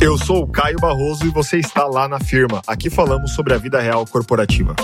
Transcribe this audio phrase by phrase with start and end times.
[0.00, 2.62] Eu sou o Caio Barroso e você está lá na firma.
[2.68, 4.76] Aqui falamos sobre a vida real corporativa.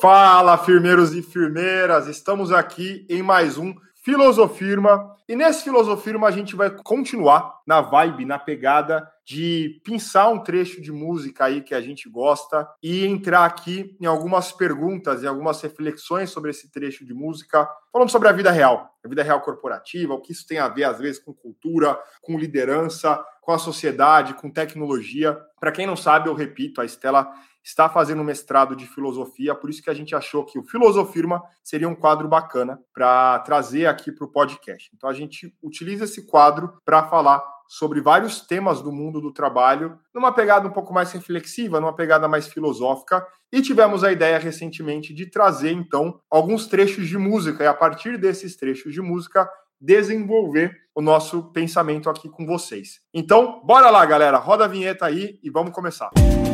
[0.00, 2.08] Fala, firmeiros e firmeiras!
[2.08, 3.72] Estamos aqui em mais um
[4.02, 5.14] Filosofirma.
[5.28, 10.80] E nesse Filosofirma a gente vai continuar na vibe, na pegada de pensar um trecho
[10.80, 15.60] de música aí que a gente gosta e entrar aqui em algumas perguntas e algumas
[15.62, 20.12] reflexões sobre esse trecho de música, falando sobre a vida real, a vida real corporativa,
[20.12, 24.34] o que isso tem a ver às vezes com cultura, com liderança, com a sociedade,
[24.34, 25.38] com tecnologia.
[25.58, 27.30] Para quem não sabe, eu repito, a Estela
[27.64, 31.42] está fazendo um mestrado de filosofia, por isso que a gente achou que o Filosofirma
[31.62, 34.90] seria um quadro bacana para trazer aqui para o podcast.
[34.94, 39.98] Então a gente utiliza esse quadro para falar sobre vários temas do mundo do trabalho,
[40.14, 45.14] numa pegada um pouco mais reflexiva, numa pegada mais filosófica, e tivemos a ideia recentemente
[45.14, 49.48] de trazer então alguns trechos de música e a partir desses trechos de música
[49.80, 53.00] desenvolver o nosso pensamento aqui com vocês.
[53.12, 56.10] Então, bora lá, galera, roda a vinheta aí e vamos começar.
[56.16, 56.53] Música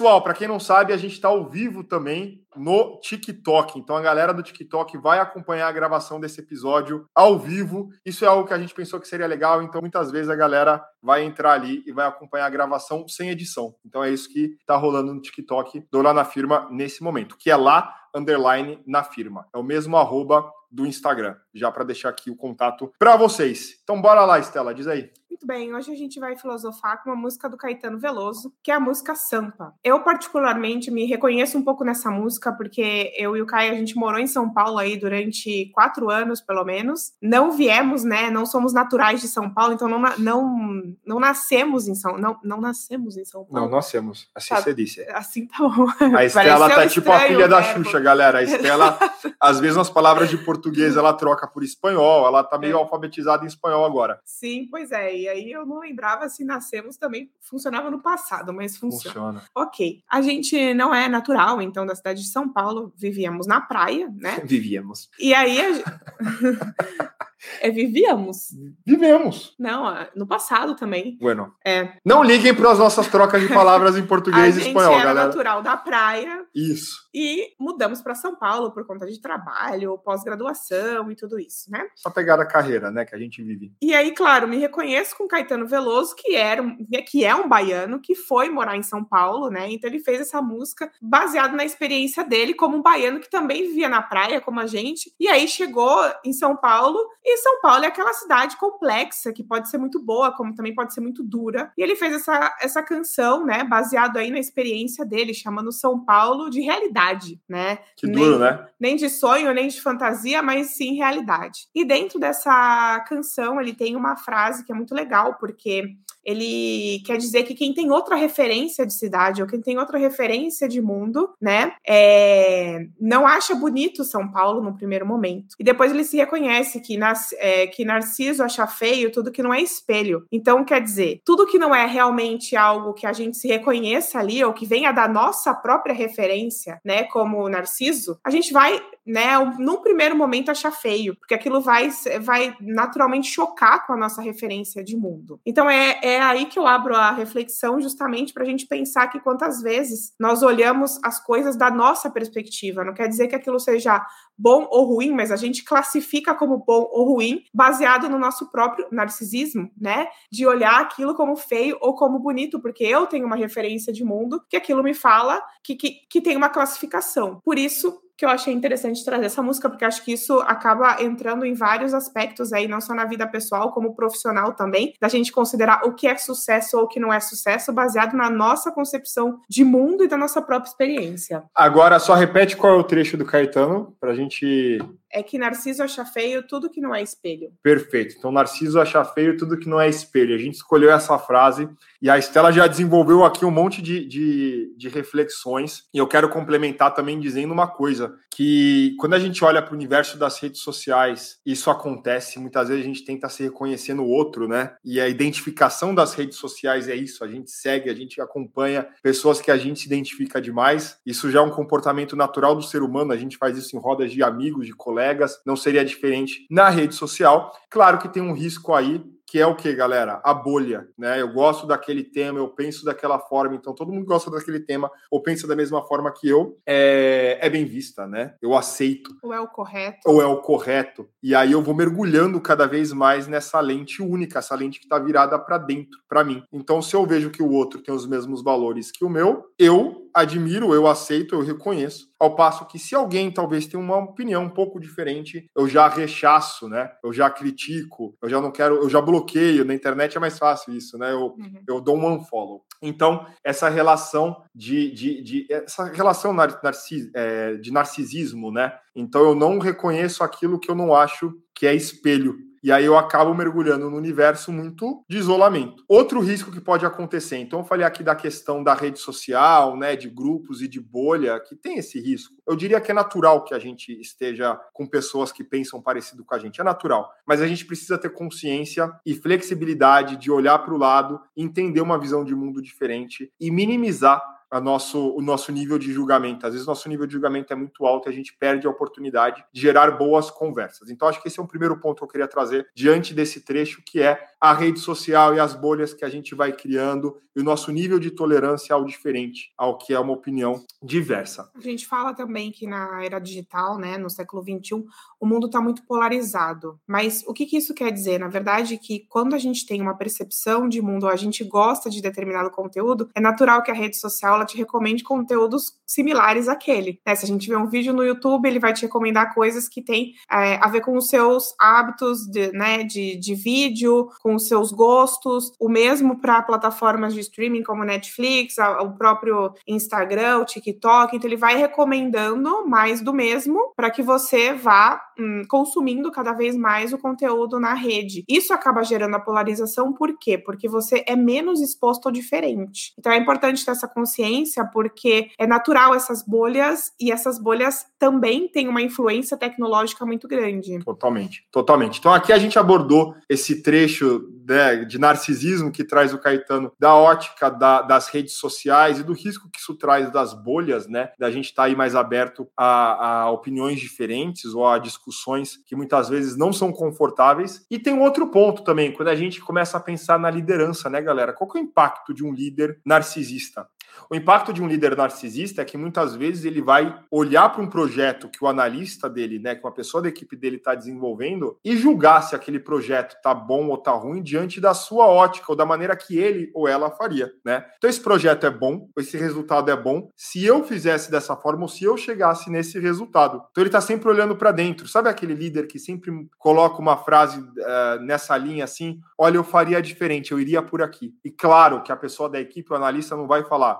[0.00, 3.78] Pessoal, para quem não sabe, a gente está ao vivo também no TikTok.
[3.78, 7.90] Então a galera do TikTok vai acompanhar a gravação desse episódio ao vivo.
[8.02, 10.82] Isso é algo que a gente pensou que seria legal, então muitas vezes a galera
[11.02, 13.74] vai entrar ali e vai acompanhar a gravação sem edição.
[13.84, 17.50] Então é isso que está rolando no TikTok do Lá na Firma nesse momento, que
[17.50, 19.46] é lá underline na firma.
[19.54, 23.80] É o mesmo arroba do Instagram, já para deixar aqui o contato para vocês.
[23.82, 25.10] Então bora lá, Estela, diz aí.
[25.40, 28.74] Muito bem, hoje a gente vai filosofar com uma música do Caetano Veloso, que é
[28.74, 29.72] a música Sampa.
[29.82, 33.96] Eu, particularmente, me reconheço um pouco nessa música, porque eu e o Caio, a gente
[33.96, 37.12] morou em São Paulo aí durante quatro anos, pelo menos.
[37.22, 38.28] Não viemos, né?
[38.28, 42.60] Não somos naturais de São Paulo, então não, não, não nascemos em São não, não
[42.60, 43.66] nascemos em São Paulo.
[43.66, 44.28] Não, nascemos.
[44.34, 45.00] Assim tá, você disse.
[45.08, 45.86] Assim tá bom.
[46.16, 48.40] A Estela tá tipo a filha da Xuxa, galera.
[48.40, 48.98] A Estela,
[49.40, 50.59] às vezes, nas palavras de português,
[50.96, 52.78] ela troca por espanhol, ela tá meio é.
[52.78, 54.20] alfabetizada em espanhol agora.
[54.24, 55.16] Sim, pois é.
[55.16, 59.14] E aí eu não lembrava se nascemos também funcionava no passado, mas funciona.
[59.14, 59.42] funciona.
[59.54, 60.02] Ok.
[60.08, 64.40] A gente não é natural, então, da cidade de São Paulo, vivíamos na praia, né?
[64.44, 65.08] Vivíamos.
[65.18, 67.20] E aí a...
[67.60, 68.50] É, vivíamos.
[68.86, 69.54] Vivemos.
[69.58, 71.16] Não, no passado também.
[71.20, 71.54] Bueno.
[71.64, 71.92] É.
[72.04, 75.26] Não liguem para as nossas trocas de palavras em português e espanhol, era galera.
[75.26, 76.44] natural da praia.
[76.54, 77.08] Isso.
[77.14, 81.86] E mudamos para São Paulo por conta de trabalho, pós-graduação e tudo isso, né?
[81.96, 83.72] Só pegar a carreira, né, que a gente vive.
[83.82, 86.62] E aí, claro, me reconheço com Caetano Veloso, que era
[87.06, 89.70] que é um baiano que foi morar em São Paulo, né?
[89.70, 93.88] Então ele fez essa música baseado na experiência dele como um baiano que também vivia
[93.88, 95.12] na praia como a gente.
[95.18, 99.68] E aí chegou em São Paulo e São Paulo é aquela cidade complexa que pode
[99.68, 101.72] ser muito boa, como também pode ser muito dura.
[101.76, 106.50] E ele fez essa, essa canção, né, baseado aí na experiência dele, chamando São Paulo
[106.50, 107.78] de realidade, né?
[107.96, 108.66] Que duro, nem, né?
[108.78, 111.68] Nem de sonho, nem de fantasia, mas sim realidade.
[111.74, 117.16] E dentro dessa canção, ele tem uma frase que é muito legal, porque ele quer
[117.16, 121.30] dizer que quem tem outra referência de cidade ou quem tem outra referência de mundo,
[121.40, 125.54] né, é, não acha bonito São Paulo no primeiro momento.
[125.58, 129.52] E depois ele se reconhece que, nas, é, que Narciso acha feio tudo que não
[129.52, 130.26] é espelho.
[130.30, 134.42] Então, quer dizer, tudo que não é realmente algo que a gente se reconheça ali
[134.44, 139.78] ou que venha da nossa própria referência, né, como Narciso, a gente vai né, num
[139.78, 144.96] primeiro momento achar feio, porque aquilo vai, vai naturalmente chocar com a nossa referência de
[144.96, 145.40] mundo.
[145.44, 149.20] Então é, é aí que eu abro a reflexão justamente para a gente pensar que
[149.20, 152.84] quantas vezes nós olhamos as coisas da nossa perspectiva.
[152.84, 154.04] Não quer dizer que aquilo seja
[154.40, 158.86] bom ou ruim, mas a gente classifica como bom ou ruim baseado no nosso próprio
[158.90, 160.08] narcisismo, né?
[160.32, 164.42] De olhar aquilo como feio ou como bonito, porque eu tenho uma referência de mundo
[164.48, 167.40] que aquilo me fala que, que, que tem uma classificação.
[167.44, 171.46] Por isso, que eu achei interessante trazer essa música, porque acho que isso acaba entrando
[171.46, 175.86] em vários aspectos aí, não só na vida pessoal, como profissional também, da gente considerar
[175.86, 179.64] o que é sucesso ou o que não é sucesso, baseado na nossa concepção de
[179.64, 181.44] mundo e da nossa própria experiência.
[181.54, 184.78] Agora, só repete qual é o trecho do Caetano, para a gente
[185.12, 187.50] é que Narciso acha feio tudo que não é espelho.
[187.62, 188.14] Perfeito.
[188.16, 190.34] Então, Narciso acha feio tudo que não é espelho.
[190.34, 191.68] A gente escolheu essa frase
[192.00, 195.84] e a Estela já desenvolveu aqui um monte de, de, de reflexões.
[195.92, 199.76] E eu quero complementar também dizendo uma coisa que quando a gente olha para o
[199.76, 202.38] universo das redes sociais, isso acontece.
[202.38, 204.74] Muitas vezes a gente tenta se reconhecer no outro, né?
[204.84, 207.24] E a identificação das redes sociais é isso.
[207.24, 210.96] A gente segue, a gente acompanha pessoas que a gente se identifica demais.
[211.04, 213.12] Isso já é um comportamento natural do ser humano.
[213.12, 215.40] A gente faz isso em rodas de amigos, de colegas.
[215.44, 217.52] Não seria diferente na rede social.
[217.68, 220.20] Claro que tem um risco aí que é o que, galera?
[220.24, 221.20] A bolha, né?
[221.20, 225.22] Eu gosto daquele tema, eu penso daquela forma, então todo mundo gosta daquele tema ou
[225.22, 228.34] pensa da mesma forma que eu, é, é bem vista, né?
[228.42, 229.14] Eu aceito.
[229.22, 230.00] Ou é o correto.
[230.04, 231.08] Ou é o correto.
[231.22, 234.98] E aí eu vou mergulhando cada vez mais nessa lente única, essa lente que está
[234.98, 236.42] virada para dentro, para mim.
[236.52, 240.09] Então, se eu vejo que o outro tem os mesmos valores que o meu, eu
[240.14, 242.10] admiro, eu aceito, eu reconheço.
[242.18, 246.68] Ao passo que se alguém talvez tenha uma opinião um pouco diferente, eu já rechaço,
[246.68, 246.90] né?
[247.02, 249.64] Eu já critico, eu já não quero, eu já bloqueio.
[249.64, 251.12] Na internet é mais fácil isso, né?
[251.12, 251.62] Eu, uhum.
[251.66, 252.64] eu dou um unfollow.
[252.82, 258.72] Então, essa relação de, de, de essa relação narcis, é, de narcisismo, né?
[258.94, 262.96] Então eu não reconheço aquilo que eu não acho que é espelho e aí eu
[262.96, 265.84] acabo mergulhando no universo muito de isolamento.
[265.88, 269.96] Outro risco que pode acontecer, então eu falei aqui da questão da rede social, né,
[269.96, 272.34] de grupos e de bolha, que tem esse risco.
[272.46, 276.34] Eu diria que é natural que a gente esteja com pessoas que pensam parecido com
[276.34, 280.74] a gente, é natural, mas a gente precisa ter consciência e flexibilidade de olhar para
[280.74, 285.78] o lado, entender uma visão de mundo diferente e minimizar a nosso, o nosso nível
[285.78, 286.46] de julgamento.
[286.46, 289.44] Às vezes, nosso nível de julgamento é muito alto e a gente perde a oportunidade
[289.52, 290.90] de gerar boas conversas.
[290.90, 293.82] Então, acho que esse é um primeiro ponto que eu queria trazer diante desse trecho,
[293.84, 297.44] que é a rede social e as bolhas que a gente vai criando e o
[297.44, 301.50] nosso nível de tolerância ao diferente, ao que é uma opinião diversa.
[301.54, 304.84] A gente fala também que na era digital, né, no século XXI,
[305.20, 306.80] o mundo está muito polarizado.
[306.86, 308.18] Mas o que, que isso quer dizer?
[308.18, 312.02] Na verdade, que quando a gente tem uma percepção de mundo, a gente gosta de
[312.02, 317.00] determinado conteúdo, é natural que a rede social ela te recomende conteúdos similares àquele.
[317.06, 317.14] Né?
[317.14, 320.14] Se a gente vê um vídeo no YouTube, ele vai te recomendar coisas que têm
[320.30, 324.72] é, a ver com os seus hábitos de, né, de, de vídeo, com os seus
[324.72, 325.52] gostos.
[325.60, 331.16] O mesmo para plataformas de streaming como Netflix, a, o próprio Instagram, o TikTok.
[331.16, 336.56] Então, ele vai recomendando mais do mesmo para que você vá hum, consumindo cada vez
[336.56, 338.24] mais o conteúdo na rede.
[338.28, 340.38] Isso acaba gerando a polarização, por quê?
[340.38, 342.94] Porque você é menos exposto ao diferente.
[342.98, 344.29] Então, é importante ter essa consciência
[344.72, 350.78] porque é natural essas bolhas e essas bolhas também têm uma influência tecnológica muito grande.
[350.80, 351.98] Totalmente, totalmente.
[351.98, 356.94] Então aqui a gente abordou esse trecho né, de narcisismo que traz o Caetano da
[356.94, 361.10] ótica da, das redes sociais e do risco que isso traz das bolhas, né?
[361.18, 365.76] Da gente estar tá aí mais aberto a, a opiniões diferentes ou a discussões que
[365.76, 367.64] muitas vezes não são confortáveis.
[367.70, 371.00] E tem um outro ponto também, quando a gente começa a pensar na liderança, né,
[371.00, 371.32] galera?
[371.32, 373.68] Qual que é o impacto de um líder narcisista?
[374.10, 377.68] O impacto de um líder narcisista é que muitas vezes ele vai olhar para um
[377.68, 381.76] projeto que o analista dele, né, que uma pessoa da equipe dele está desenvolvendo e
[381.76, 385.64] julgar se aquele projeto está bom ou está ruim diante da sua ótica ou da
[385.64, 387.64] maneira que ele ou ela faria, né?
[387.78, 391.68] Então esse projeto é bom, esse resultado é bom se eu fizesse dessa forma ou
[391.68, 393.42] se eu chegasse nesse resultado.
[393.50, 394.88] Então ele está sempre olhando para dentro.
[394.88, 399.00] Sabe aquele líder que sempre coloca uma frase uh, nessa linha assim?
[399.16, 401.14] Olha, eu faria diferente, eu iria por aqui.
[401.24, 403.79] E claro que a pessoa da equipe, o analista, não vai falar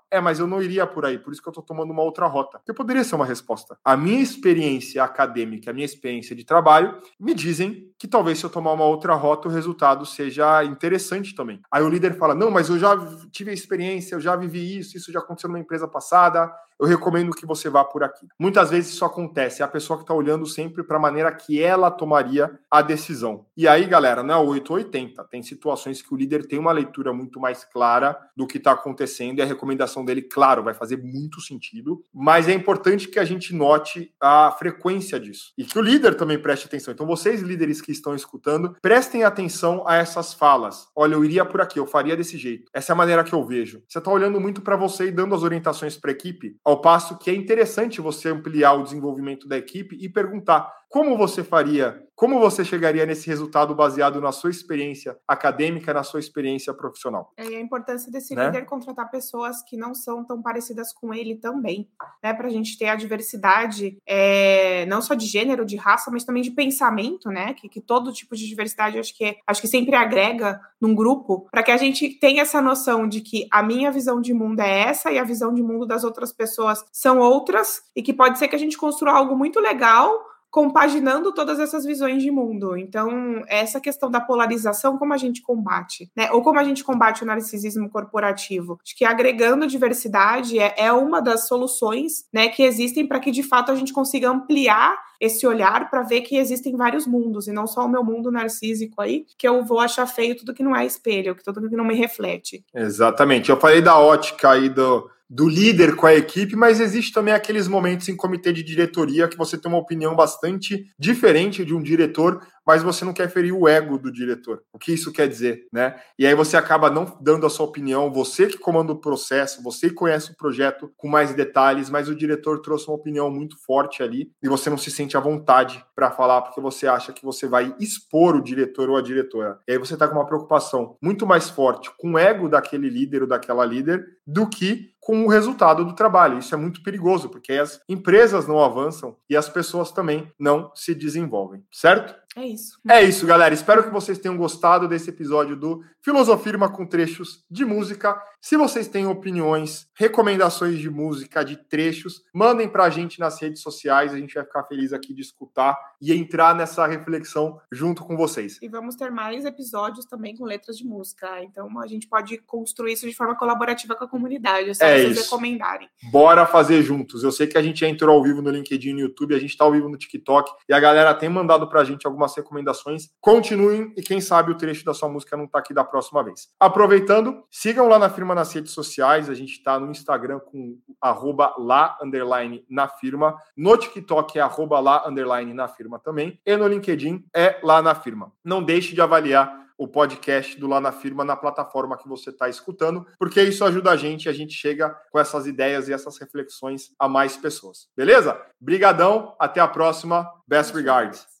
[0.11, 2.27] é, mas eu não iria por aí, por isso que eu estou tomando uma outra
[2.27, 2.59] rota.
[2.65, 3.77] Que poderia ser uma resposta.
[3.83, 8.49] A minha experiência acadêmica, a minha experiência de trabalho, me dizem que talvez se eu
[8.49, 11.61] tomar uma outra rota, o resultado seja interessante também.
[11.71, 12.97] Aí o líder fala: não, mas eu já
[13.31, 17.31] tive a experiência, eu já vivi isso, isso já aconteceu numa empresa passada, eu recomendo
[17.31, 18.27] que você vá por aqui.
[18.39, 21.61] Muitas vezes isso acontece, é a pessoa que está olhando sempre para a maneira que
[21.61, 23.45] ela tomaria a decisão.
[23.55, 25.23] E aí, galera, não é 880.
[25.25, 29.37] Tem situações que o líder tem uma leitura muito mais clara do que está acontecendo
[29.37, 33.53] e a recomendação dele, claro, vai fazer muito sentido, mas é importante que a gente
[33.53, 36.93] note a frequência disso e que o líder também preste atenção.
[36.93, 40.87] Então, vocês, líderes que estão escutando, prestem atenção a essas falas.
[40.95, 42.69] Olha, eu iria por aqui, eu faria desse jeito.
[42.73, 43.81] Essa é a maneira que eu vejo.
[43.87, 47.17] Você está olhando muito para você e dando as orientações para a equipe ao passo
[47.17, 52.37] que é interessante você ampliar o desenvolvimento da equipe e perguntar como você faria, como
[52.37, 57.31] você chegaria nesse resultado baseado na sua experiência acadêmica, na sua experiência profissional.
[57.37, 58.47] É a importância desse né?
[58.47, 61.87] líder contratar pessoas que não são tão parecidas com ele também,
[62.21, 62.33] né?
[62.33, 66.43] Para a gente ter a diversidade, é, não só de gênero, de raça, mas também
[66.43, 67.53] de pensamento, né?
[67.53, 71.63] Que, que todo tipo de diversidade acho que, acho que sempre agrega num grupo, para
[71.63, 75.11] que a gente tenha essa noção de que a minha visão de mundo é essa
[75.11, 78.55] e a visão de mundo das outras pessoas são outras, e que pode ser que
[78.55, 82.75] a gente construa algo muito legal compaginando todas essas visões de mundo.
[82.75, 86.29] Então, essa questão da polarização, como a gente combate, né?
[86.31, 88.77] Ou como a gente combate o narcisismo corporativo?
[88.83, 93.43] Acho que agregando diversidade é, é uma das soluções, né, que existem para que de
[93.43, 97.67] fato a gente consiga ampliar esse olhar para ver que existem vários mundos e não
[97.67, 100.83] só o meu mundo narcísico aí, que eu vou achar feio tudo que não é
[100.83, 102.65] espelho, que tudo que não me reflete.
[102.73, 103.51] Exatamente.
[103.51, 107.65] Eu falei da ótica aí do do líder com a equipe, mas existe também aqueles
[107.65, 112.45] momentos em comitê de diretoria que você tem uma opinião bastante diferente de um diretor,
[112.71, 114.63] mas você não quer ferir o ego do diretor.
[114.71, 115.99] O que isso quer dizer, né?
[116.17, 119.89] E aí você acaba não dando a sua opinião, você que comanda o processo, você
[119.89, 124.01] que conhece o projeto com mais detalhes, mas o diretor trouxe uma opinião muito forte
[124.01, 127.45] ali e você não se sente à vontade para falar porque você acha que você
[127.45, 129.59] vai expor o diretor ou a diretora.
[129.67, 133.23] E aí você está com uma preocupação muito mais forte com o ego daquele líder
[133.23, 136.37] ou daquela líder do que com o resultado do trabalho.
[136.37, 140.93] Isso é muito perigoso, porque as empresas não avançam e as pessoas também não se
[140.93, 142.15] desenvolvem, certo?
[142.35, 142.79] É isso.
[142.87, 143.53] É isso, galera.
[143.53, 148.21] Espero que vocês tenham gostado desse episódio do Filosofirma com trechos de música.
[148.39, 154.13] Se vocês têm opiniões, recomendações de música, de trechos, mandem pra gente nas redes sociais.
[154.13, 158.57] A gente vai ficar feliz aqui de escutar e entrar nessa reflexão junto com vocês.
[158.61, 161.43] E vamos ter mais episódios também com letras de música.
[161.43, 164.69] Então a gente pode construir isso de forma colaborativa com a comunidade.
[164.69, 165.23] É só é vocês isso.
[165.23, 165.89] recomendarem.
[166.09, 167.23] Bora fazer juntos.
[167.23, 169.55] Eu sei que a gente entrou ao vivo no LinkedIn e no YouTube, a gente
[169.57, 173.09] tá ao vivo no TikTok e a galera tem mandado pra gente algumas algumas recomendações.
[173.19, 176.49] Continuem e quem sabe o trecho da sua música não está aqui da próxima vez.
[176.59, 179.29] Aproveitando, sigam lá na firma nas redes sociais.
[179.29, 183.35] A gente está no Instagram com arroba lá underline na firma.
[183.57, 186.39] No TikTok é arroba lá underline na firma também.
[186.45, 188.31] E no LinkedIn é lá na firma.
[188.43, 192.47] Não deixe de avaliar o podcast do Lá na Firma na plataforma que você está
[192.47, 196.91] escutando, porque isso ajuda a gente, a gente chega com essas ideias e essas reflexões
[196.99, 197.87] a mais pessoas.
[197.97, 198.39] Beleza?
[198.59, 200.31] Brigadão, até a próxima.
[200.47, 201.40] Best regards.